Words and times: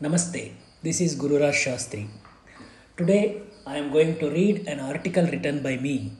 Namaste, 0.00 0.52
this 0.80 1.00
is 1.00 1.16
Guru 1.16 1.40
Raj 1.40 1.56
Shastri. 1.56 2.06
Today 2.96 3.42
I 3.66 3.78
am 3.78 3.90
going 3.90 4.16
to 4.20 4.30
read 4.30 4.68
an 4.68 4.78
article 4.78 5.24
written 5.24 5.60
by 5.60 5.76
me. 5.76 6.12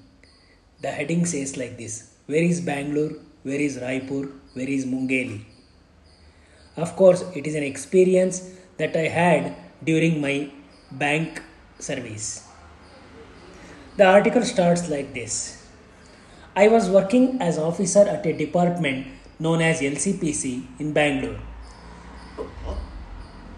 The 0.83 0.89
heading 0.89 1.25
says 1.25 1.57
like 1.57 1.79
this 1.79 2.13
Where 2.27 2.43
is 2.43 2.61
Bangalore? 2.61 3.13
Where 3.45 3.61
is 3.61 3.79
Raipur? 3.79 4.33
Where 4.55 4.69
is 4.69 4.85
Mungeli? 4.85 5.43
Of 6.77 6.97
course, 6.97 7.23
it 7.37 7.47
is 7.47 7.55
an 7.55 7.63
experience 7.63 8.51
that 8.79 8.97
I 8.97 9.07
had 9.19 9.55
during 9.85 10.21
my 10.21 10.51
bank 10.91 11.41
service. 11.79 12.49
The 13.97 14.07
article 14.07 14.43
starts 14.43 14.89
like 14.89 15.15
this 15.15 15.65
I 16.57 16.67
was 16.67 16.91
working 16.91 17.41
as 17.41 17.59
officer 17.59 18.05
at 18.09 18.27
a 18.27 18.33
department 18.33 19.07
known 19.39 19.63
as 19.63 19.81
LCPC 19.83 20.65
in 20.81 20.93
Bangalore. 20.93 21.39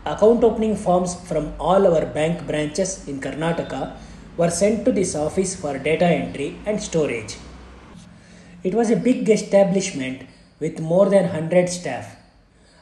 Account 0.07 0.43
opening 0.43 0.77
forms 0.77 1.15
from 1.29 1.53
all 1.61 1.87
our 1.87 2.07
bank 2.07 2.47
branches 2.47 3.07
in 3.07 3.21
Karnataka 3.21 3.97
were 4.39 4.51
sent 4.51 4.87
to 4.87 4.93
this 4.93 5.15
office 5.15 5.55
for 5.55 5.77
data 5.77 6.07
entry 6.07 6.57
and 6.65 6.83
storage. 6.83 7.37
It 8.65 8.75
was 8.75 8.91
a 8.91 8.97
big 8.97 9.29
establishment 9.29 10.23
with 10.59 10.81
more 10.81 11.11
than 11.11 11.25
100 11.25 11.69
staff. 11.69 12.17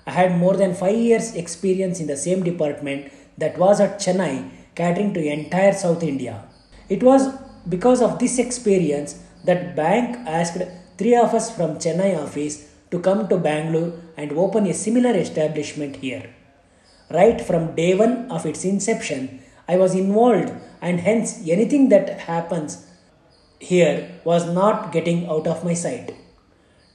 I 0.07 0.13
had 0.13 0.39
more 0.39 0.57
than 0.57 0.75
5 0.75 0.95
years 0.95 1.35
experience 1.35 1.99
in 1.99 2.07
the 2.07 2.17
same 2.17 2.45
department 2.45 3.13
that 3.37 3.59
was 3.59 3.81
at 3.81 3.99
Chennai 3.99 4.51
catering 4.77 5.13
to 5.15 5.21
entire 5.21 5.73
South 5.73 6.05
India. 6.05 6.45
It 6.89 7.03
was 7.03 7.35
because 7.69 8.01
of 8.01 8.21
this 8.21 8.39
experience 8.39 9.21
that 9.45 9.75
bank 9.75 10.17
asked 10.27 10.63
3 10.99 11.17
of 11.17 11.35
us 11.35 11.55
from 11.55 11.79
Chennai 11.79 12.17
office 12.17 12.69
to 12.93 13.01
come 13.01 13.29
to 13.29 13.37
Bangalore 13.37 13.93
and 14.17 14.33
open 14.33 14.67
a 14.67 14.73
similar 14.73 15.15
establishment 15.17 15.97
here. 15.97 16.31
Right 17.11 17.41
from 17.41 17.75
day 17.75 17.95
one 17.95 18.31
of 18.31 18.45
its 18.45 18.65
inception, 18.65 19.41
I 19.67 19.77
was 19.77 19.95
involved, 19.95 20.53
and 20.83 21.01
hence 21.01 21.41
anything 21.49 21.89
that 21.89 22.21
happens 22.21 22.87
here 23.59 24.11
was 24.25 24.47
not 24.47 24.93
getting 24.93 25.27
out 25.27 25.47
of 25.47 25.65
my 25.65 25.75
sight. 25.75 26.15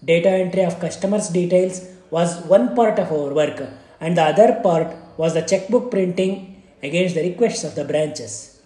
Data 0.06 0.30
entry 0.30 0.64
of 0.64 0.80
customers' 0.80 1.30
details 1.30 1.88
was 2.12 2.44
one 2.46 2.76
part 2.76 3.00
of 3.00 3.12
our 3.12 3.34
work, 3.34 3.60
and 4.00 4.16
the 4.16 4.24
other 4.24 4.60
part 4.62 4.96
was 5.18 5.34
the 5.34 5.42
checkbook 5.42 5.90
printing 5.90 6.62
against 6.84 7.16
the 7.16 7.24
requests 7.30 7.64
of 7.64 7.76
the 7.76 7.84
branches. 7.84 8.62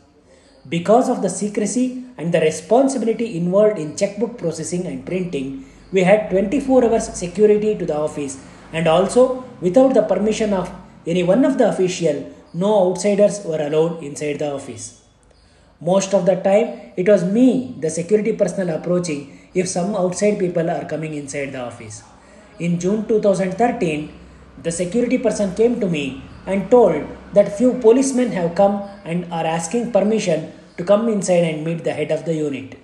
Because 0.68 1.08
of 1.08 1.22
the 1.22 1.30
secrecy 1.30 2.04
and 2.18 2.34
the 2.34 2.42
responsibility 2.42 3.38
involved 3.38 3.78
in 3.78 3.96
checkbook 3.96 4.38
processing 4.38 4.86
and 4.86 5.06
printing, 5.06 5.66
we 5.94 6.02
had 6.02 6.30
24 6.30 6.86
hours 6.86 7.08
security 7.14 7.78
to 7.78 7.86
the 7.86 7.96
office 7.96 8.38
and 8.74 8.86
also 8.86 9.46
without 9.62 9.94
the 9.94 10.02
permission 10.02 10.52
of 10.54 10.70
any 11.08 11.24
one 11.24 11.44
of 11.46 11.58
the 11.58 11.68
official, 11.70 12.18
no 12.54 12.72
outsiders 12.86 13.44
were 13.46 13.62
allowed 13.68 14.04
inside 14.04 14.40
the 14.40 14.52
office. 14.54 14.86
Most 15.80 16.14
of 16.14 16.26
the 16.26 16.36
time, 16.36 16.92
it 16.98 17.08
was 17.08 17.24
me, 17.24 17.76
the 17.80 17.90
security 17.90 18.34
personnel, 18.34 18.76
approaching 18.76 19.50
if 19.54 19.68
some 19.68 19.96
outside 19.96 20.38
people 20.38 20.70
are 20.70 20.86
coming 20.86 21.14
inside 21.14 21.52
the 21.54 21.62
office. 21.62 22.04
In 22.60 22.80
June 22.80 23.08
2013, 23.08 24.12
the 24.64 24.72
security 24.72 25.18
person 25.18 25.56
came 25.56 25.80
to 25.80 25.88
me 25.88 26.24
and 26.46 26.70
told 26.72 27.06
that 27.34 27.58
few 27.58 27.74
policemen 27.76 28.32
have 28.32 28.56
come 28.56 28.76
and 29.06 29.32
are 29.32 29.46
asking 29.46 29.92
permission 29.92 30.52
to 30.78 30.84
come 30.84 31.08
inside 31.08 31.44
and 31.50 31.64
meet 31.64 31.84
the 31.84 31.94
head 31.94 32.12
of 32.12 32.26
the 32.26 32.34
unit. 32.34 32.78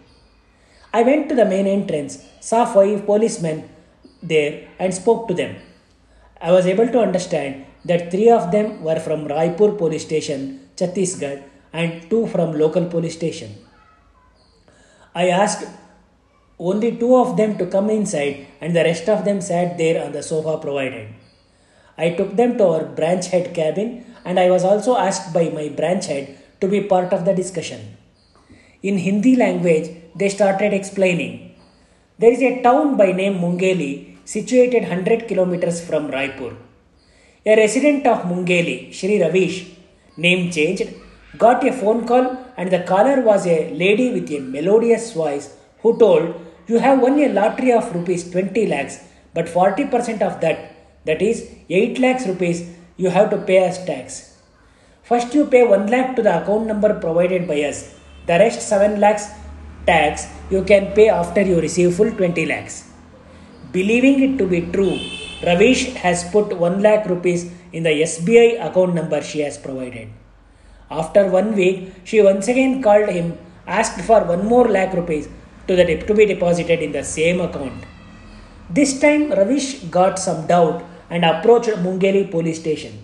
I 0.94 1.02
went 1.02 1.30
to 1.30 1.36
the 1.36 1.46
main 1.46 1.66
entrance, 1.66 2.24
saw 2.40 2.66
five 2.66 3.06
policemen 3.06 3.70
there, 4.22 4.68
and 4.78 4.94
spoke 4.94 5.28
to 5.28 5.34
them. 5.34 5.56
I 6.40 6.52
was 6.52 6.68
able 6.68 6.88
to 6.88 7.00
understand 7.00 7.66
that 7.86 8.12
three 8.12 8.30
of 8.30 8.52
them 8.52 8.84
were 8.84 9.00
from 9.00 9.28
Raipur 9.28 9.78
police 9.78 10.06
station, 10.06 10.70
Chhattisgarh, 10.78 11.44
and 11.74 12.10
two 12.10 12.28
from 12.28 12.58
local 12.58 12.86
police 12.86 13.16
station. 13.16 13.56
I 15.16 15.30
asked 15.30 15.68
only 16.60 16.96
two 16.98 17.16
of 17.16 17.36
them 17.36 17.58
to 17.58 17.66
come 17.66 17.90
inside, 17.90 18.48
and 18.62 18.76
the 18.76 18.84
rest 18.84 19.10
of 19.10 19.26
them 19.26 19.42
sat 19.42 19.78
there 19.78 20.04
on 20.04 20.12
the 20.12 20.24
sofa 20.24 20.58
provided. 20.58 21.10
I 21.98 22.12
took 22.12 22.36
them 22.36 22.58
to 22.58 22.66
our 22.68 22.86
branch 22.86 23.28
head 23.28 23.54
cabin, 23.54 24.06
and 24.26 24.40
I 24.40 24.50
was 24.50 24.64
also 24.64 24.96
asked 24.98 25.34
by 25.34 25.50
my 25.50 25.70
branch 25.70 26.06
head 26.08 26.38
to 26.62 26.68
be 26.68 26.82
part 26.82 27.12
of 27.12 27.26
the 27.26 27.34
discussion. 27.34 27.98
In 28.82 28.98
Hindi 28.98 29.36
language, 29.36 29.90
they 30.16 30.30
started 30.30 30.74
explaining. 30.74 31.56
There 32.20 32.32
is 32.32 32.42
a 32.42 32.62
town 32.62 32.98
by 32.98 33.12
name 33.12 33.40
Mungeli 33.40 34.18
situated 34.26 34.84
100 34.84 35.28
kilometers 35.28 35.86
from 35.86 36.10
Raipur. 36.10 36.56
A 37.46 37.58
resident 37.58 38.08
of 38.08 38.20
Mungeli, 38.24 38.94
Shri 38.94 39.22
Ravish, 39.22 39.66
name 40.16 40.50
changed, 40.50 40.88
got 41.38 41.68
a 41.68 41.74
phone 41.74 42.08
call 42.08 42.38
and 42.56 42.72
the 42.72 42.80
caller 42.84 43.20
was 43.20 43.46
a 43.46 43.70
lady 43.74 44.14
with 44.14 44.32
a 44.32 44.40
melodious 44.40 45.12
voice 45.12 45.54
who 45.82 45.98
told, 45.98 46.40
You 46.68 46.80
have 46.80 47.02
won 47.02 47.20
a 47.20 47.28
lottery 47.28 47.74
of 47.74 47.94
rupees 47.94 48.32
20 48.32 48.66
lakhs, 48.68 49.00
but 49.34 49.48
40% 49.48 50.22
of 50.22 50.40
that, 50.40 50.74
that 51.04 51.22
is 51.22 51.50
8 51.70 52.00
lakhs 52.00 52.26
rupees, 52.28 52.66
you 52.96 53.10
have 53.10 53.30
to 53.32 53.40
pay 53.40 53.58
as 53.58 53.84
tax. 53.84 54.38
First 55.04 55.34
you 55.34 55.46
pay 55.46 55.66
1 55.68 55.88
lakh 55.88 56.16
to 56.16 56.22
the 56.22 56.42
account 56.42 56.68
number 56.68 56.98
provided 56.98 57.46
by 57.46 57.62
us. 57.64 57.94
The 58.26 58.40
rest 58.40 58.62
7 58.62 59.02
lakhs 59.02 59.28
tax 59.86 60.28
you 60.50 60.64
can 60.64 60.94
pay 60.94 61.10
after 61.10 61.42
you 61.42 61.60
receive 61.60 61.94
full 61.94 62.10
20 62.10 62.46
lakhs. 62.46 62.90
Believing 63.74 64.24
it 64.24 64.38
to 64.38 64.48
be 64.48 64.62
true, 64.62 64.98
Ravish 65.46 65.94
has 65.96 66.24
put 66.32 66.58
1 66.58 66.82
lakh 66.82 67.06
rupees 67.08 67.52
in 67.74 67.84
the 67.84 67.90
SBI 67.90 68.66
account 68.66 68.96
number 68.96 69.22
she 69.22 69.40
has 69.42 69.58
provided. 69.58 70.10
After 70.90 71.28
one 71.28 71.56
week, 71.56 71.92
she 72.04 72.22
once 72.22 72.48
again 72.48 72.82
called 72.82 73.10
him, 73.10 73.38
asked 73.68 74.02
for 74.02 74.24
one 74.24 74.46
more 74.46 74.68
lakh 74.68 74.94
rupees 74.94 75.28
to, 75.68 75.76
the, 75.76 75.86
to 75.86 76.14
be 76.14 76.26
deposited 76.26 76.82
in 76.82 76.92
the 76.92 77.04
same 77.04 77.42
account. 77.42 77.84
This 78.70 79.00
time, 79.00 79.32
Ravish 79.32 79.80
got 79.98 80.20
some 80.20 80.48
doubt 80.48 80.84
and 81.10 81.26
approached 81.26 81.70
Mungeli 81.86 82.30
police 82.30 82.60
station. 82.60 83.04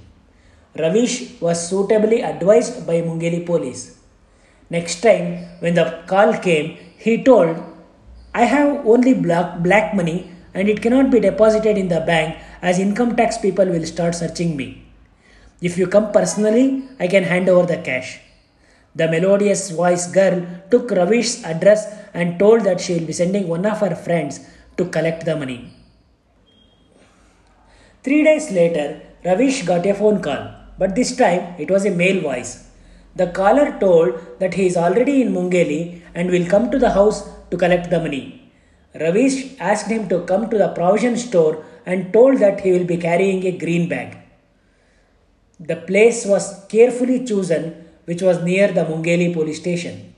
Ravish 0.78 1.42
was 1.42 1.68
suitably 1.70 2.22
advised 2.22 2.88
by 2.88 3.02
Mungeli 3.02 3.46
police. 3.46 3.98
Next 4.70 5.02
time, 5.02 5.46
when 5.60 5.74
the 5.74 6.04
call 6.08 6.34
came, 6.38 6.78
he 6.98 7.24
told, 7.24 7.58
I 8.34 8.44
have 8.46 8.86
only 8.86 9.14
black, 9.14 9.60
black 9.60 9.96
money 9.96 10.32
and 10.54 10.70
it 10.70 10.82
cannot 10.82 11.12
be 11.12 11.20
deposited 11.20 11.78
in 11.78 11.88
the 11.88 12.02
bank 12.02 12.38
as 12.62 12.80
income 12.80 13.16
tax 13.16 13.38
people 13.38 13.66
will 13.66 13.86
start 13.86 14.16
searching 14.16 14.56
me. 14.56 14.86
If 15.62 15.78
you 15.78 15.88
come 15.88 16.12
personally, 16.12 16.84
I 17.00 17.08
can 17.08 17.24
hand 17.24 17.50
over 17.50 17.66
the 17.66 17.82
cash. 17.82 18.20
The 18.96 19.08
melodious 19.08 19.70
voice 19.72 20.08
girl 20.12 20.46
took 20.72 20.92
Ravish's 20.92 21.44
address 21.44 21.86
and 22.14 22.40
told 22.40 22.64
that 22.64 22.82
she 22.82 22.94
will 22.94 23.06
be 23.06 23.14
sending 23.14 23.48
one 23.48 23.66
of 23.66 23.80
her 23.80 23.96
friends 23.96 24.40
to 24.78 24.86
collect 24.86 25.26
the 25.26 25.36
money. 25.36 25.74
Three 28.04 28.24
days 28.24 28.52
later, 28.52 29.02
Ravish 29.26 29.64
got 29.64 29.86
a 29.86 29.94
phone 29.94 30.22
call, 30.22 30.50
but 30.78 30.96
this 30.96 31.16
time 31.16 31.56
it 31.59 31.70
was 31.70 31.86
a 31.86 31.92
male 31.92 32.22
voice. 32.22 32.68
The 33.16 33.28
caller 33.28 33.78
told 33.80 34.40
that 34.40 34.54
he 34.54 34.66
is 34.66 34.78
already 34.78 35.22
in 35.22 35.34
Mungeli 35.34 36.02
and 36.16 36.32
will 36.32 36.48
come 36.48 36.72
to 36.72 36.80
the 36.80 36.92
house 36.92 37.30
to 37.52 37.58
collect 37.58 37.90
the 37.90 38.00
money. 38.00 38.49
Ravish 38.94 39.56
asked 39.60 39.88
him 39.88 40.10
to 40.10 40.22
come 40.22 40.50
to 40.50 40.58
the 40.58 40.70
provision 40.70 41.16
store 41.18 41.64
and 41.86 42.12
told 42.12 42.40
that 42.40 42.62
he 42.62 42.72
will 42.72 42.86
be 42.86 42.98
carrying 42.98 43.46
a 43.46 43.58
green 43.58 43.88
bag. 43.88 44.18
The 45.60 45.76
place 45.76 46.26
was 46.26 46.66
carefully 46.70 47.26
chosen, 47.26 47.86
which 48.06 48.22
was 48.22 48.44
near 48.44 48.72
the 48.72 48.86
Mungeli 48.86 49.34
police 49.34 49.60
station. 49.60 50.16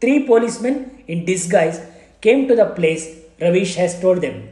Three 0.00 0.26
policemen 0.26 1.02
in 1.08 1.24
disguise 1.24 1.80
came 2.20 2.46
to 2.48 2.54
the 2.54 2.66
place 2.66 3.18
Ravish 3.40 3.74
has 3.76 4.00
told 4.00 4.20
them. 4.20 4.48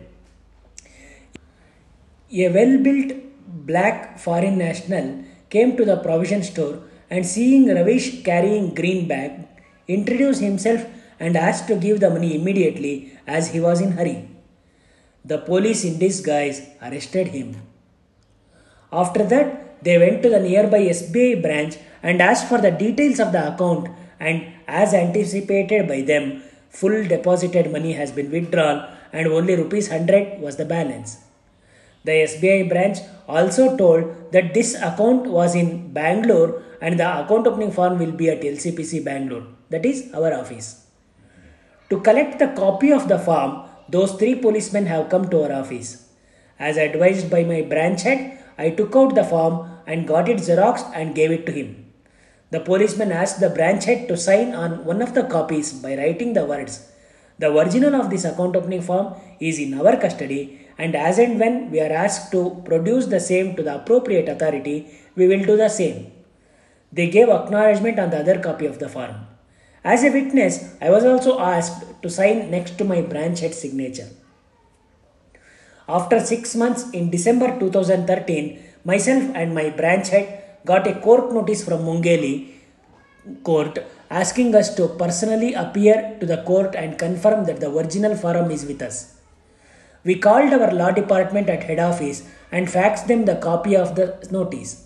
A 2.34 2.48
well 2.48 2.78
built 2.78 3.12
black 3.46 4.18
foreign 4.18 4.56
national 4.58 5.24
came 5.50 5.76
to 5.76 5.84
the 5.84 5.98
provision 5.98 6.42
store 6.42 6.80
and 7.10 7.26
seeing 7.26 7.68
Ravish 7.68 8.22
carrying 8.22 8.74
green 8.74 9.06
bag, 9.06 9.46
introduced 9.86 10.40
himself 10.40 10.86
and 11.24 11.36
asked 11.46 11.66
to 11.70 11.76
give 11.86 11.98
the 12.00 12.10
money 12.10 12.30
immediately 12.38 12.94
as 13.38 13.50
he 13.52 13.60
was 13.66 13.80
in 13.80 13.92
hurry. 13.98 14.18
The 15.24 15.38
police 15.38 15.84
in 15.88 15.98
disguise 15.98 16.58
arrested 16.86 17.28
him. 17.28 17.48
After 18.92 19.24
that, 19.32 19.84
they 19.84 19.98
went 19.98 20.22
to 20.22 20.30
the 20.34 20.40
nearby 20.40 20.80
SBI 20.96 21.40
branch 21.44 21.76
and 22.02 22.20
asked 22.20 22.48
for 22.48 22.58
the 22.58 22.72
details 22.72 23.20
of 23.20 23.30
the 23.30 23.42
account 23.54 23.88
and 24.18 24.52
as 24.66 24.94
anticipated 24.94 25.86
by 25.86 26.00
them, 26.02 26.42
full 26.70 27.04
deposited 27.14 27.70
money 27.70 27.92
has 27.92 28.10
been 28.10 28.30
withdrawn 28.32 28.78
and 29.12 29.28
only 29.28 29.54
rupees 29.54 29.88
100 29.90 30.40
was 30.40 30.56
the 30.56 30.64
balance. 30.64 31.18
The 32.04 32.12
SBI 32.30 32.68
branch 32.68 32.98
also 33.28 33.76
told 33.76 34.32
that 34.32 34.54
this 34.54 34.74
account 34.74 35.26
was 35.38 35.54
in 35.54 35.92
Bangalore 35.92 36.62
and 36.80 36.98
the 36.98 37.08
account 37.20 37.46
opening 37.46 37.70
form 37.70 37.98
will 38.00 38.10
be 38.10 38.28
at 38.28 38.40
LCPC 38.40 39.04
Bangalore, 39.04 39.46
that 39.70 39.86
is 39.86 40.10
our 40.12 40.34
office. 40.34 40.82
To 41.92 42.00
collect 42.00 42.38
the 42.38 42.48
copy 42.48 42.90
of 42.90 43.06
the 43.06 43.18
form, 43.18 43.68
those 43.86 44.12
three 44.12 44.34
policemen 44.34 44.86
have 44.86 45.10
come 45.10 45.28
to 45.28 45.42
our 45.42 45.52
office. 45.52 46.08
As 46.58 46.78
advised 46.78 47.28
by 47.30 47.44
my 47.44 47.60
branch 47.60 48.04
head, 48.04 48.42
I 48.56 48.70
took 48.70 48.96
out 48.96 49.14
the 49.14 49.24
form 49.24 49.68
and 49.86 50.08
got 50.08 50.30
it 50.30 50.38
xeroxed 50.38 50.90
and 50.94 51.14
gave 51.14 51.30
it 51.30 51.44
to 51.44 51.52
him. 51.52 51.92
The 52.50 52.60
policeman 52.60 53.12
asked 53.12 53.40
the 53.40 53.50
branch 53.50 53.84
head 53.84 54.08
to 54.08 54.16
sign 54.16 54.54
on 54.54 54.86
one 54.86 55.02
of 55.02 55.12
the 55.12 55.24
copies 55.24 55.74
by 55.74 55.94
writing 55.98 56.32
the 56.32 56.46
words 56.46 56.90
The 57.38 57.52
original 57.54 57.94
of 57.94 58.08
this 58.08 58.24
account 58.24 58.56
opening 58.56 58.80
form 58.80 59.12
is 59.38 59.58
in 59.58 59.74
our 59.74 59.94
custody, 59.98 60.66
and 60.78 60.96
as 60.96 61.18
and 61.18 61.38
when 61.38 61.70
we 61.70 61.80
are 61.80 61.92
asked 62.04 62.32
to 62.32 62.62
produce 62.64 63.08
the 63.08 63.20
same 63.20 63.54
to 63.56 63.62
the 63.62 63.74
appropriate 63.74 64.30
authority, 64.30 64.78
we 65.14 65.28
will 65.28 65.44
do 65.44 65.58
the 65.58 65.68
same. 65.68 66.10
They 66.90 67.10
gave 67.10 67.28
acknowledgement 67.28 67.98
on 67.98 68.08
the 68.08 68.20
other 68.20 68.38
copy 68.38 68.64
of 68.64 68.78
the 68.78 68.88
form. 68.88 69.31
As 69.84 70.04
a 70.04 70.10
witness, 70.10 70.74
I 70.80 70.90
was 70.90 71.04
also 71.04 71.40
asked 71.40 72.02
to 72.02 72.08
sign 72.08 72.50
next 72.50 72.78
to 72.78 72.84
my 72.84 73.02
branch 73.02 73.40
head 73.40 73.54
signature. 73.54 74.08
After 75.88 76.20
six 76.20 76.54
months 76.54 76.88
in 76.90 77.10
December 77.10 77.58
2013, 77.58 78.62
myself 78.84 79.24
and 79.34 79.54
my 79.54 79.70
branch 79.70 80.08
head 80.10 80.44
got 80.64 80.86
a 80.86 80.94
court 81.00 81.32
notice 81.32 81.64
from 81.64 81.80
Mungeli 81.80 82.52
court 83.42 83.78
asking 84.10 84.54
us 84.54 84.74
to 84.76 84.88
personally 84.88 85.54
appear 85.54 86.16
to 86.20 86.26
the 86.26 86.42
court 86.42 86.74
and 86.76 86.98
confirm 86.98 87.44
that 87.46 87.60
the 87.60 87.70
original 87.70 88.16
form 88.16 88.50
is 88.50 88.64
with 88.64 88.82
us. 88.82 89.16
We 90.04 90.16
called 90.16 90.52
our 90.52 90.72
law 90.72 90.90
department 90.90 91.48
at 91.48 91.64
head 91.64 91.78
office 91.78 92.28
and 92.50 92.68
faxed 92.68 93.06
them 93.06 93.24
the 93.24 93.36
copy 93.36 93.76
of 93.76 93.94
the 93.96 94.28
notice. 94.30 94.81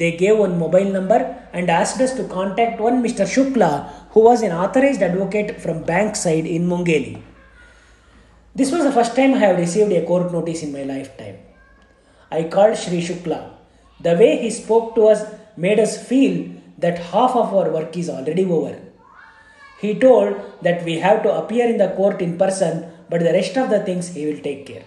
They 0.00 0.12
gave 0.22 0.36
one 0.36 0.58
mobile 0.58 0.90
number 0.96 1.18
and 1.54 1.70
asked 1.70 2.00
us 2.02 2.12
to 2.16 2.24
contact 2.24 2.80
one 2.80 3.02
Mr. 3.02 3.24
Shukla, 3.34 3.70
who 4.10 4.20
was 4.20 4.42
an 4.42 4.52
authorized 4.52 5.00
advocate 5.00 5.58
from 5.58 5.84
Bankside 5.84 6.46
in 6.56 6.68
Mungeli. 6.68 7.22
This 8.54 8.70
was 8.72 8.84
the 8.84 8.92
first 8.92 9.16
time 9.16 9.32
I 9.34 9.38
have 9.38 9.58
received 9.58 9.92
a 9.92 10.04
court 10.04 10.32
notice 10.32 10.62
in 10.62 10.72
my 10.72 10.82
lifetime. 10.82 11.38
I 12.30 12.42
called 12.44 12.76
Sri 12.76 13.00
Shukla. 13.00 13.40
The 14.00 14.14
way 14.16 14.36
he 14.42 14.50
spoke 14.50 14.94
to 14.96 15.06
us 15.06 15.22
made 15.56 15.80
us 15.80 15.96
feel 16.06 16.50
that 16.76 16.98
half 16.98 17.34
of 17.34 17.54
our 17.54 17.70
work 17.70 17.96
is 17.96 18.10
already 18.10 18.44
over. 18.44 18.78
He 19.80 19.94
told 19.94 20.36
that 20.60 20.84
we 20.84 20.98
have 20.98 21.22
to 21.22 21.32
appear 21.32 21.66
in 21.70 21.78
the 21.78 21.88
court 21.96 22.20
in 22.20 22.36
person, 22.36 22.84
but 23.08 23.20
the 23.20 23.32
rest 23.32 23.56
of 23.56 23.70
the 23.70 23.80
things 23.80 24.08
he 24.08 24.26
will 24.26 24.42
take 24.42 24.66
care. 24.66 24.84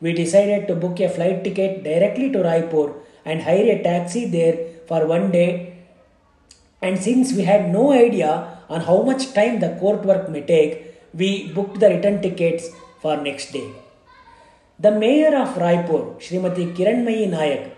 We 0.00 0.12
decided 0.12 0.68
to 0.68 0.76
book 0.76 1.00
a 1.00 1.08
flight 1.08 1.42
ticket 1.42 1.82
directly 1.82 2.30
to 2.30 2.38
Raipur 2.38 2.94
and 3.24 3.42
hire 3.42 3.70
a 3.76 3.82
taxi 3.82 4.26
there 4.26 4.56
for 4.86 5.06
one 5.06 5.30
day. 5.30 5.78
And 6.82 6.98
since 6.98 7.32
we 7.32 7.42
had 7.42 7.72
no 7.72 7.92
idea 7.92 8.58
on 8.68 8.80
how 8.80 9.02
much 9.02 9.32
time 9.34 9.60
the 9.60 9.76
court 9.80 10.04
work 10.04 10.28
may 10.28 10.42
take, 10.42 10.94
we 11.12 11.52
booked 11.52 11.80
the 11.80 11.90
return 11.90 12.22
tickets 12.22 12.68
for 13.02 13.16
next 13.16 13.52
day. 13.52 13.68
The 14.78 14.92
mayor 14.92 15.36
of 15.36 15.56
Raipur, 15.56 16.16
Srimati 16.18 16.74
Kiranmayi 16.74 17.28
Nayak, 17.28 17.72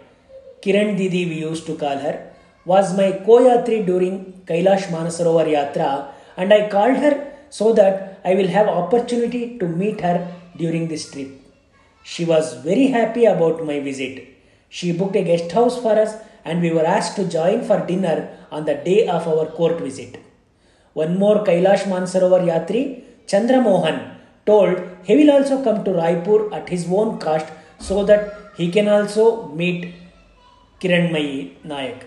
Kiran 0.62 0.96
Didi 0.96 1.26
we 1.26 1.40
used 1.40 1.66
to 1.66 1.74
call 1.74 1.98
her, 1.98 2.32
was 2.64 2.96
my 2.96 3.10
co-yatri 3.26 3.84
during 3.84 4.42
Kailash 4.46 4.84
Manasarovar 4.94 5.46
Yatra 5.46 6.12
and 6.36 6.52
I 6.52 6.68
called 6.68 6.96
her 6.96 7.32
so 7.50 7.72
that 7.72 8.20
I 8.24 8.34
will 8.34 8.48
have 8.48 8.68
opportunity 8.68 9.58
to 9.58 9.66
meet 9.66 10.00
her 10.00 10.32
during 10.56 10.88
this 10.88 11.10
trip. 11.10 11.28
She 12.04 12.24
was 12.24 12.54
very 12.54 12.86
happy 12.88 13.24
about 13.24 13.64
my 13.66 13.80
visit. 13.80 14.31
She 14.76 14.90
booked 14.98 15.16
a 15.16 15.22
guest 15.22 15.52
house 15.52 15.76
for 15.84 15.94
us 16.02 16.12
and 16.46 16.62
we 16.62 16.70
were 16.76 16.86
asked 16.96 17.16
to 17.16 17.24
join 17.28 17.62
for 17.69 17.78
dinner 17.86 18.16
on 18.50 18.64
the 18.64 18.76
day 18.88 19.06
of 19.06 19.28
our 19.28 19.44
court 19.58 19.78
visit. 19.86 20.16
One 20.94 21.19
more 21.19 21.44
Kailash 21.44 21.82
Mansarovar 21.92 22.40
Yatri, 22.50 23.02
Chandra 23.26 23.60
Mohan, 23.60 23.98
told 24.46 24.80
he 25.02 25.16
will 25.16 25.30
also 25.30 25.62
come 25.62 25.84
to 25.84 25.90
Raipur 25.90 26.50
at 26.54 26.70
his 26.70 26.86
own 26.90 27.19
cost 27.19 27.52
so 27.78 28.02
that 28.04 28.34
he 28.56 28.70
can 28.70 28.88
also 28.88 29.48
meet 29.48 29.94
Kiranmayi 30.80 31.56
Nayak. 31.66 32.04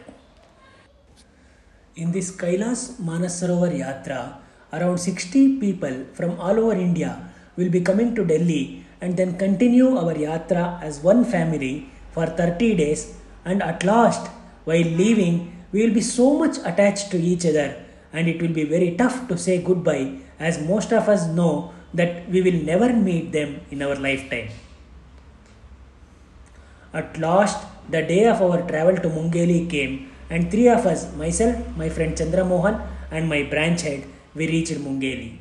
In 1.95 2.11
this 2.11 2.31
Kailash 2.35 2.94
Manasarovar 3.09 3.73
Yatra, 3.83 4.38
around 4.73 4.97
60 4.97 5.59
people 5.59 6.06
from 6.13 6.39
all 6.39 6.59
over 6.59 6.73
India 6.73 7.31
will 7.57 7.69
be 7.69 7.81
coming 7.81 8.15
to 8.15 8.25
Delhi 8.25 8.83
and 9.01 9.15
then 9.15 9.38
continue 9.38 9.97
our 9.97 10.15
yatra 10.15 10.81
as 10.81 11.00
one 11.00 11.23
family 11.23 11.89
for 12.15 12.25
30 12.25 12.75
days 12.83 13.01
and 13.44 13.62
at 13.71 13.83
last 13.91 14.27
while 14.69 14.91
leaving 15.03 15.38
we 15.71 15.85
will 15.85 15.95
be 16.01 16.06
so 16.17 16.27
much 16.41 16.57
attached 16.71 17.12
to 17.13 17.19
each 17.31 17.45
other 17.51 17.69
and 18.13 18.27
it 18.31 18.41
will 18.41 18.56
be 18.62 18.67
very 18.75 18.91
tough 19.01 19.17
to 19.29 19.38
say 19.45 19.56
goodbye 19.69 20.06
as 20.39 20.65
most 20.73 20.91
of 21.00 21.09
us 21.15 21.23
know 21.39 21.53
that 22.00 22.29
we 22.29 22.41
will 22.45 22.59
never 22.71 22.89
meet 23.07 23.31
them 23.31 23.62
in 23.71 23.81
our 23.81 23.95
lifetime. 23.95 24.50
At 26.94 27.17
last, 27.19 27.65
the 27.89 28.01
day 28.01 28.25
of 28.25 28.41
our 28.41 28.61
travel 28.69 28.95
to 28.97 29.09
Mungeli 29.09 29.69
came, 29.69 30.11
and 30.29 30.50
three 30.50 30.68
of 30.68 30.85
us, 30.85 31.13
myself, 31.15 31.56
my 31.77 31.89
friend 31.89 32.18
Chandra 32.18 32.44
Mohan, 32.44 32.81
and 33.11 33.29
my 33.29 33.44
branch 33.44 33.81
head, 33.81 34.06
we 34.33 34.47
reached 34.47 34.79
Mungeli. 34.85 35.38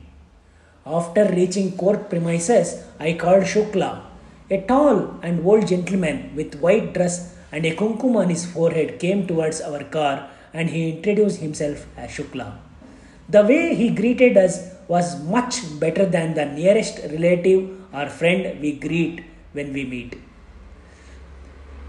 After 0.87 1.25
reaching 1.27 1.77
court 1.77 2.11
premises, 2.11 2.85
I 3.01 3.15
called 3.15 3.45
Shukla, 3.45 4.03
a 4.51 4.61
tall 4.63 5.19
and 5.23 5.47
old 5.47 5.67
gentleman 5.67 6.35
with 6.37 6.55
white 6.57 6.93
dress 6.93 7.35
and 7.51 7.65
a 7.65 7.75
kumkum 7.75 8.17
on 8.17 8.29
his 8.29 8.45
forehead 8.45 8.99
came 8.99 9.27
towards 9.27 9.61
our 9.61 9.85
car 9.85 10.29
and 10.53 10.69
he 10.71 10.91
introduced 10.91 11.41
himself 11.41 11.87
as 11.97 12.11
Shukla. 12.11 12.59
The 13.29 13.43
way 13.43 13.75
he 13.75 13.91
greeted 13.91 14.37
us 14.37 14.71
was 14.87 15.23
much 15.23 15.81
better 15.81 16.05
than 16.05 16.35
the 16.35 16.45
nearest 16.45 16.99
relative 17.11 17.71
or 17.93 18.09
friend 18.09 18.61
we 18.61 18.73
greet 18.73 19.25
when 19.53 19.73
we 19.73 19.85
meet. 19.85 20.21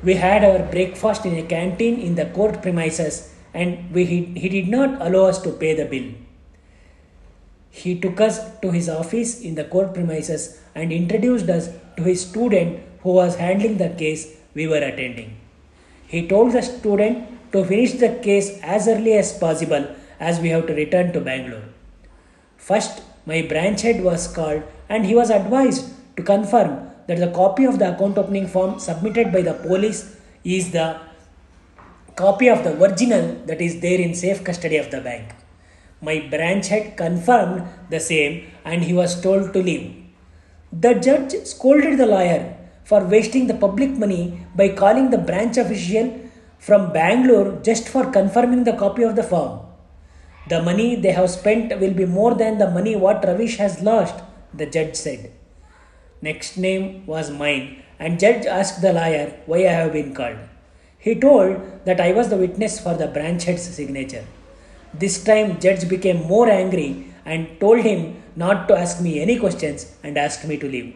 We 0.01 0.13
had 0.13 0.43
our 0.43 0.59
breakfast 0.71 1.25
in 1.25 1.35
a 1.35 1.43
canteen 1.43 1.99
in 1.99 2.15
the 2.15 2.27
court 2.27 2.61
premises 2.61 3.33
and 3.53 3.91
we, 3.91 4.05
he, 4.05 4.25
he 4.25 4.49
did 4.49 4.69
not 4.69 5.01
allow 5.01 5.25
us 5.25 5.41
to 5.41 5.51
pay 5.51 5.73
the 5.73 5.85
bill. 5.85 6.13
He 7.69 7.99
took 7.99 8.21
us 8.21 8.39
to 8.61 8.71
his 8.71 8.87
office 8.87 9.41
in 9.41 9.55
the 9.55 9.65
court 9.65 9.93
premises 9.93 10.61
and 10.73 10.93
introduced 10.93 11.49
us 11.49 11.69
to 11.97 12.03
his 12.03 12.21
student 12.21 12.81
who 13.01 13.13
was 13.13 13.35
handling 13.35 13.77
the 13.77 13.89
case 13.89 14.37
we 14.53 14.67
were 14.67 14.83
attending. 14.91 15.37
He 16.07 16.27
told 16.27 16.53
the 16.53 16.61
student 16.61 17.51
to 17.51 17.63
finish 17.63 17.93
the 17.93 18.19
case 18.23 18.59
as 18.61 18.87
early 18.87 19.13
as 19.13 19.37
possible 19.37 19.87
as 20.19 20.39
we 20.39 20.49
have 20.49 20.67
to 20.67 20.73
return 20.73 21.13
to 21.13 21.21
Bangalore. 21.21 21.63
First, 22.57 23.01
my 23.25 23.41
branch 23.41 23.81
head 23.81 24.03
was 24.03 24.27
called 24.27 24.63
and 24.89 25.05
he 25.05 25.15
was 25.15 25.29
advised 25.29 25.91
to 26.17 26.23
confirm 26.23 26.91
that 27.07 27.17
the 27.17 27.31
copy 27.31 27.65
of 27.65 27.79
the 27.79 27.93
account 27.93 28.17
opening 28.17 28.47
form 28.47 28.79
submitted 28.79 29.31
by 29.31 29.41
the 29.41 29.53
police 29.53 30.15
is 30.43 30.71
the 30.71 30.99
copy 32.15 32.47
of 32.47 32.63
the 32.63 32.73
original 32.81 33.35
that 33.45 33.61
is 33.61 33.81
there 33.81 33.99
in 33.99 34.15
safe 34.15 34.43
custody 34.43 34.77
of 34.77 34.89
the 34.91 35.01
bank. 35.01 35.33
My 36.01 36.19
branch 36.29 36.67
head 36.67 36.97
confirmed 36.97 37.67
the 37.89 37.99
same 37.99 38.51
and 38.63 38.83
he 38.83 38.93
was 38.93 39.21
told 39.21 39.53
to 39.53 39.61
leave. 39.61 40.04
The 40.77 40.95
judge 40.95 41.33
scolded 41.45 41.97
the 41.97 42.05
lawyer 42.05 42.57
for 42.83 43.05
wasting 43.05 43.47
the 43.47 43.53
public 43.53 43.91
money 43.91 44.45
by 44.55 44.69
calling 44.69 45.09
the 45.09 45.17
branch 45.17 45.57
official 45.57 46.19
from 46.59 46.91
Bangalore 46.91 47.61
just 47.61 47.87
for 47.87 48.11
confirming 48.11 48.65
the 48.65 48.73
copy 48.73 49.03
of 49.03 49.15
the 49.15 49.23
form. 49.23 49.61
The 50.49 50.61
money 50.61 50.95
they 50.95 51.11
have 51.11 51.29
spent 51.29 51.79
will 51.79 51.93
be 51.93 52.05
more 52.05 52.35
than 52.35 52.57
the 52.57 52.69
money 52.69 52.95
what 52.95 53.23
Ravish 53.23 53.55
has 53.57 53.81
lost, 53.81 54.15
the 54.53 54.65
judge 54.65 54.95
said. 54.95 55.31
Next 56.21 56.57
name 56.57 57.05
was 57.05 57.31
mine, 57.31 57.81
and 57.97 58.19
judge 58.19 58.45
asked 58.45 58.81
the 58.81 58.91
lawyer 58.91 59.33
why 59.45 59.59
I 59.59 59.71
have 59.71 59.93
been 59.93 60.13
called. 60.13 60.39
He 60.99 61.15
told 61.15 61.85
that 61.85 62.01
I 62.01 62.11
was 62.11 62.29
the 62.29 62.37
witness 62.37 62.79
for 62.79 62.95
the 62.95 63.07
branch 63.07 63.45
head's 63.45 63.63
signature. 63.63 64.25
This 64.93 65.23
time 65.23 65.59
judge 65.59 65.87
became 65.87 66.23
more 66.23 66.49
angry 66.49 67.13
and 67.23 67.59
told 67.59 67.79
him 67.79 68.21
not 68.35 68.67
to 68.67 68.77
ask 68.77 69.01
me 69.01 69.19
any 69.21 69.39
questions 69.39 69.95
and 70.03 70.17
asked 70.17 70.45
me 70.45 70.57
to 70.57 70.67
leave. 70.67 70.95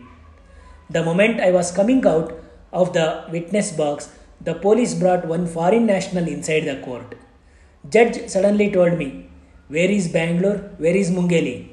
The 0.90 1.04
moment 1.04 1.40
I 1.40 1.52
was 1.52 1.72
coming 1.72 2.06
out 2.06 2.34
of 2.74 2.94
the 2.94 3.26
witness 3.32 3.72
box, 3.72 4.10
the 4.42 4.54
police 4.54 4.94
brought 4.94 5.26
one 5.26 5.48
foreign 5.48 5.86
national 5.86 6.28
inside 6.28 6.62
the 6.62 6.82
court. 6.84 7.16
Judge 7.90 8.30
suddenly 8.30 8.72
told 8.72 8.98
me, 8.98 9.30
Where 9.68 9.90
is 9.90 10.08
Bangalore? 10.08 10.58
Where 10.78 10.96
is 10.96 11.12
Mungeli? 11.12 11.70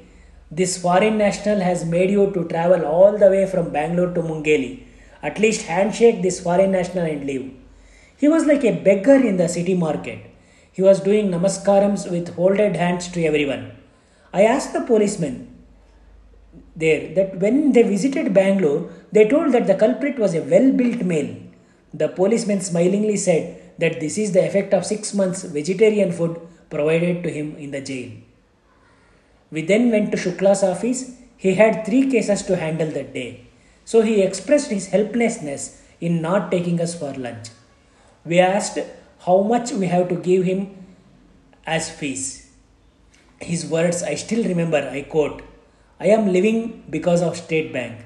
This 0.49 0.77
foreign 0.81 1.17
national 1.17 1.59
has 1.59 1.85
made 1.85 2.09
you 2.09 2.31
to 2.31 2.47
travel 2.47 2.85
all 2.85 3.17
the 3.17 3.29
way 3.29 3.45
from 3.45 3.71
Bangalore 3.71 4.13
to 4.13 4.21
Mungeli. 4.21 4.83
At 5.21 5.39
least 5.39 5.63
handshake 5.63 6.21
this 6.21 6.39
foreign 6.39 6.71
national 6.71 7.05
and 7.05 7.25
leave. 7.25 7.53
He 8.17 8.27
was 8.27 8.45
like 8.45 8.63
a 8.63 8.79
beggar 8.79 9.15
in 9.15 9.37
the 9.37 9.49
city 9.49 9.73
market. 9.73 10.19
He 10.71 10.81
was 10.81 11.01
doing 11.01 11.29
namaskarams 11.29 12.09
with 12.09 12.35
folded 12.35 12.75
hands 12.75 13.07
to 13.09 13.23
everyone. 13.25 13.71
I 14.33 14.43
asked 14.43 14.73
the 14.73 14.81
policeman 14.81 15.56
there 16.83 17.13
that 17.15 17.39
when 17.43 17.73
they 17.73 17.83
visited 17.83 18.33
Bangalore, 18.33 18.89
they 19.11 19.27
told 19.27 19.51
that 19.53 19.67
the 19.67 19.75
culprit 19.83 20.17
was 20.23 20.35
a 20.35 20.43
well 20.53 20.71
built 20.71 21.01
male. 21.11 21.35
The 21.93 22.09
policeman 22.09 22.61
smilingly 22.61 23.17
said 23.17 23.43
that 23.79 23.99
this 23.99 24.17
is 24.17 24.31
the 24.31 24.45
effect 24.45 24.73
of 24.73 24.85
six 24.85 25.13
months 25.13 25.43
vegetarian 25.43 26.11
food 26.11 26.39
provided 26.69 27.23
to 27.23 27.29
him 27.31 27.55
in 27.55 27.71
the 27.71 27.81
jail. 27.81 28.11
We 29.51 29.61
then 29.61 29.89
went 29.91 30.11
to 30.11 30.17
Shukla's 30.17 30.63
office. 30.63 31.11
He 31.37 31.53
had 31.55 31.85
three 31.85 32.09
cases 32.11 32.43
to 32.43 32.55
handle 32.55 32.91
that 32.91 33.13
day. 33.13 33.47
So 33.85 34.01
he 34.01 34.21
expressed 34.21 34.69
his 34.69 34.87
helplessness 34.87 35.81
in 36.01 36.21
not 36.21 36.51
taking 36.51 36.81
us 36.81 36.97
for 36.99 37.13
lunch. 37.13 37.47
We 38.25 38.39
asked 38.39 38.79
how 39.25 39.41
much 39.41 39.71
we 39.71 39.87
have 39.87 40.09
to 40.09 40.15
give 40.15 40.43
him 40.43 40.85
as 41.65 41.89
fees. 41.89 42.51
His 43.39 43.65
words 43.65 44.03
I 44.03 44.15
still 44.15 44.43
remember, 44.43 44.77
I 44.77 45.03
quote, 45.03 45.41
I 45.99 46.09
am 46.09 46.31
living 46.31 46.83
because 46.91 47.23
of 47.23 47.35
State 47.35 47.73
Bank. 47.73 48.05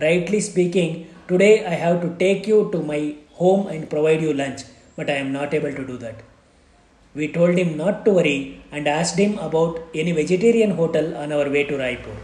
Rightly 0.00 0.40
speaking, 0.40 1.06
today 1.28 1.66
I 1.66 1.74
have 1.74 2.00
to 2.00 2.08
take 2.16 2.46
you 2.46 2.70
to 2.72 2.78
my 2.82 3.14
home 3.32 3.66
and 3.66 3.90
provide 3.90 4.22
you 4.22 4.32
lunch, 4.32 4.62
but 4.96 5.10
I 5.10 5.16
am 5.16 5.32
not 5.32 5.52
able 5.52 5.74
to 5.74 5.86
do 5.86 5.98
that. 5.98 6.22
We 7.14 7.28
told 7.28 7.58
him 7.58 7.76
not 7.76 8.06
to 8.06 8.12
worry 8.12 8.62
and 8.72 8.88
asked 8.88 9.18
him 9.18 9.36
about 9.36 9.82
any 9.94 10.12
vegetarian 10.12 10.70
hotel 10.70 11.14
on 11.14 11.30
our 11.30 11.50
way 11.50 11.64
to 11.64 11.76
Raipur. 11.76 12.16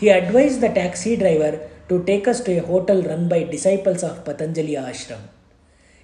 He 0.00 0.08
advised 0.08 0.60
the 0.60 0.70
taxi 0.70 1.16
driver 1.16 1.60
to 1.88 2.02
take 2.02 2.26
us 2.26 2.40
to 2.40 2.58
a 2.58 2.66
hotel 2.66 3.02
run 3.02 3.28
by 3.28 3.44
disciples 3.44 4.02
of 4.02 4.24
Patanjali 4.24 4.72
Ashram. 4.72 5.20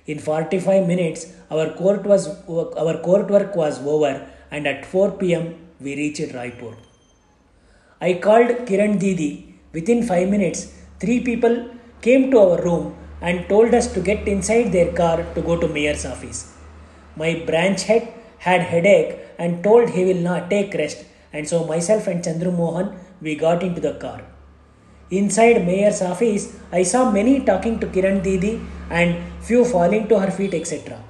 In 0.07 0.21
45 0.21 0.87
minutes, 0.87 1.33
our 1.51 1.71
court, 1.71 2.05
was, 2.05 2.29
our 2.49 2.99
court 2.99 3.29
work 3.29 3.57
was 3.57 3.85
over 3.85 4.25
and 4.53 4.69
at 4.69 4.87
4 4.87 5.11
pm 5.13 5.57
we 5.81 5.97
reached 5.97 6.33
Raipur. 6.33 6.77
I 7.99 8.13
called 8.13 8.49
Kiran 8.69 8.99
Didi. 8.99 9.55
Within 9.73 10.03
5 10.03 10.29
minutes, 10.29 10.71
three 11.01 11.21
people 11.21 11.71
came 12.03 12.31
to 12.31 12.39
our 12.39 12.61
room 12.63 12.95
and 13.23 13.49
told 13.49 13.73
us 13.73 13.91
to 13.95 14.01
get 14.01 14.29
inside 14.29 14.71
their 14.71 14.93
car 14.93 15.25
to 15.35 15.41
go 15.41 15.57
to 15.57 15.67
mayor's 15.67 16.05
office. 16.05 16.53
My 17.17 17.43
branch 17.47 17.85
head 17.85 18.13
had 18.37 18.61
headache 18.61 19.19
and 19.39 19.65
told 19.65 19.89
he 19.89 20.05
will 20.05 20.23
not 20.31 20.51
take 20.51 20.75
rest 20.75 21.07
and 21.33 21.49
so 21.49 21.65
myself 21.65 22.07
and 22.07 22.23
Chandru 22.23 22.53
Mohan 22.55 22.99
we 23.23 23.35
got 23.35 23.63
into 23.63 23.81
the 23.81 23.95
car. 23.95 24.21
Inside 25.11 25.65
mayor's 25.65 26.03
office, 26.03 26.55
I 26.71 26.83
saw 26.83 27.11
many 27.11 27.47
talking 27.47 27.81
to 27.81 27.87
Kiran 27.87 28.23
Didi 28.23 28.61
and 28.91 29.17
few 29.41 29.65
falling 29.65 30.07
to 30.09 30.19
her 30.19 30.31
feet 30.31 30.53
etc. 30.53 31.03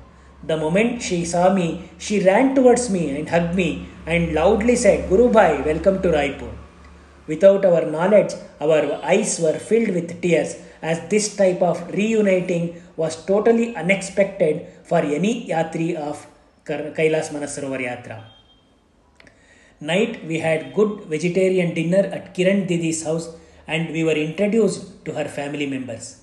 The 0.45 0.57
moment 0.57 1.03
she 1.03 1.25
saw 1.25 1.53
me, 1.53 1.91
she 1.99 2.21
ran 2.21 2.55
towards 2.55 2.91
me 2.91 3.19
and 3.19 3.29
hugged 3.29 3.57
me 3.57 3.89
and 4.07 4.35
loudly 4.35 4.77
said, 4.77 5.09
Guru 5.09 5.33
Bhai, 5.33 5.63
welcome 5.63 6.01
to 6.03 6.11
Raipur. 6.11 6.53
Without 7.27 7.65
our 7.65 7.85
knowledge, 7.85 8.33
our 8.61 9.01
eyes 9.03 9.41
were 9.41 9.59
filled 9.59 9.91
with 9.91 10.21
tears 10.23 10.57
as 10.83 11.09
this 11.09 11.35
type 11.37 11.61
of 11.61 11.89
reuniting 11.91 12.81
was 12.97 13.25
totally 13.27 13.75
unexpected 13.75 14.67
for 14.85 14.99
any 14.99 15.49
yatri 15.49 15.95
of 15.97 16.27
Kailas 16.65 17.31
Manasarovar 17.35 17.81
Yatra. 17.89 18.25
Night 19.81 20.25
we 20.27 20.39
had 20.39 20.73
good 20.75 21.05
vegetarian 21.15 21.75
dinner 21.75 22.05
at 22.17 22.35
Kiran 22.35 22.67
Didi's 22.67 23.05
house 23.05 23.29
and 23.67 23.91
we 23.93 24.05
were 24.05 24.19
introduced 24.29 25.05
to 25.05 25.13
her 25.13 25.27
family 25.27 25.67
members. 25.67 26.23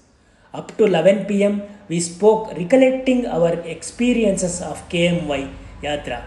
Up 0.53 0.75
to 0.77 0.85
11 0.85 1.25
pm 1.25 1.61
we 1.87 1.99
spoke 1.99 2.51
recollecting 2.57 3.25
our 3.27 3.53
experiences 3.75 4.61
of 4.61 4.87
KMY 4.89 5.51
Yatra 5.83 6.23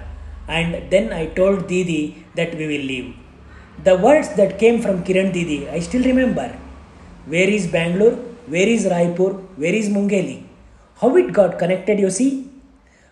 and 0.49 0.91
then 0.91 1.13
I 1.13 1.27
told 1.27 1.67
Didi 1.67 2.25
that 2.37 2.55
we 2.55 2.67
will 2.67 2.87
leave. 2.93 3.26
The 3.85 3.97
words 3.97 4.31
that 4.37 4.59
came 4.59 4.81
from 4.81 5.05
Kiran 5.05 5.33
Didi 5.33 5.69
I 5.69 5.81
still 5.81 6.03
remember. 6.03 6.49
Where 7.27 7.49
is 7.49 7.67
Bangalore? 7.67 8.17
Where 8.47 8.69
is 8.69 8.85
Raipur? 8.87 9.33
Where 9.57 9.75
is 9.75 9.89
Mungeli? 9.89 10.45
How 11.01 11.15
it 11.17 11.33
got 11.33 11.59
connected, 11.59 11.99
you 11.99 12.11
see? 12.11 12.51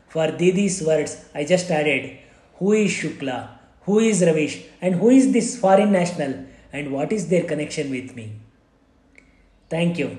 For 0.09 0.29
Didi's 0.29 0.83
words, 0.83 1.25
I 1.35 1.45
just 1.45 1.71
added, 1.71 2.19
Who 2.59 2.73
is 2.73 2.91
Shukla? 2.91 3.49
Who 3.83 3.99
is 3.99 4.23
Ravish? 4.23 4.65
And 4.81 4.95
who 4.95 5.11
is 5.11 5.33
this 5.33 5.59
foreign 5.59 5.93
national? 5.93 6.47
And 6.73 6.93
what 6.93 7.13
is 7.13 7.29
their 7.29 7.45
connection 7.45 7.91
with 7.91 8.17
me? 8.17 8.33
Thank 9.69 9.99
you. 9.99 10.17